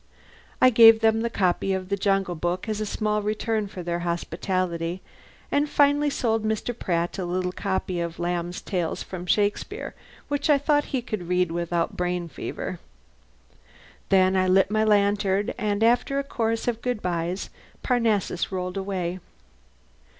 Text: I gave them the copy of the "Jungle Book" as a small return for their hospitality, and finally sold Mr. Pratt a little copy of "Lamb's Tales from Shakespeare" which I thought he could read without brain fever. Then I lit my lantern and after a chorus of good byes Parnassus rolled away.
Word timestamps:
I 0.59 0.71
gave 0.71 1.01
them 1.01 1.21
the 1.21 1.29
copy 1.29 1.73
of 1.73 1.89
the 1.89 1.95
"Jungle 1.95 2.33
Book" 2.33 2.67
as 2.67 2.81
a 2.81 2.87
small 2.87 3.21
return 3.21 3.67
for 3.67 3.83
their 3.83 3.99
hospitality, 3.99 4.99
and 5.51 5.69
finally 5.69 6.09
sold 6.09 6.43
Mr. 6.43 6.75
Pratt 6.75 7.19
a 7.19 7.23
little 7.23 7.51
copy 7.51 7.99
of 7.99 8.17
"Lamb's 8.17 8.61
Tales 8.61 9.03
from 9.03 9.27
Shakespeare" 9.27 9.93
which 10.27 10.49
I 10.49 10.57
thought 10.57 10.85
he 10.85 11.03
could 11.03 11.27
read 11.29 11.51
without 11.51 11.97
brain 11.97 12.27
fever. 12.27 12.79
Then 14.09 14.35
I 14.35 14.47
lit 14.47 14.71
my 14.71 14.83
lantern 14.83 15.51
and 15.55 15.83
after 15.83 16.17
a 16.17 16.23
chorus 16.23 16.67
of 16.67 16.81
good 16.81 17.03
byes 17.03 17.51
Parnassus 17.83 18.51
rolled 18.51 18.77
away. 18.77 19.19